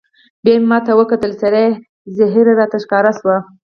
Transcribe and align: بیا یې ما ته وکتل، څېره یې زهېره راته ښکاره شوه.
بیا 0.43 0.55
یې 0.57 0.65
ما 0.69 0.77
ته 0.85 0.91
وکتل، 0.99 1.31
څېره 1.39 1.59
یې 1.65 1.71
زهېره 2.17 2.53
راته 2.59 2.77
ښکاره 2.83 3.11
شوه. 3.19 3.37